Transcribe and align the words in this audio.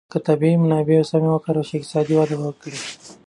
که 0.11 0.17
طبیعي 0.27 0.55
منابع 0.63 0.97
سمې 1.11 1.29
وکارول 1.31 1.65
شي، 1.69 1.75
اقتصاد 1.77 2.05
به 2.09 2.15
وده 2.19 2.35
وکړي. 2.39 2.79